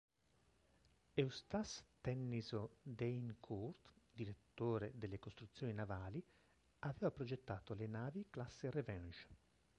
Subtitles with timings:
[1.13, 6.25] Eustace Tennyson-D'Eyncourt, Direttore delle costruzioni navali,
[6.79, 9.27] aveva progettato le navi classe Revenge.